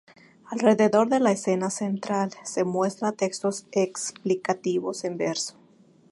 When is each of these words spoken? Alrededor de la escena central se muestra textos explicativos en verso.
Alrededor 0.49 1.09
de 1.09 1.19
la 1.19 1.31
escena 1.31 1.69
central 1.69 2.31
se 2.43 2.63
muestra 2.63 3.11
textos 3.11 3.67
explicativos 3.71 5.03
en 5.03 5.15
verso. 5.17 5.53